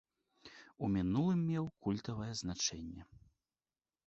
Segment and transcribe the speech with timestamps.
[0.87, 3.01] У мінулым меў культавае значэнне.